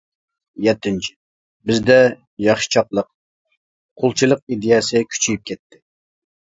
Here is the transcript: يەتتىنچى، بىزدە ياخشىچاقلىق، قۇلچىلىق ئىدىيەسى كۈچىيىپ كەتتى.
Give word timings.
يەتتىنچى، 0.67 1.13
بىزدە 1.73 1.99
ياخشىچاقلىق، 2.47 3.13
قۇلچىلىق 4.01 4.45
ئىدىيەسى 4.53 5.07
كۈچىيىپ 5.15 5.49
كەتتى. 5.55 5.87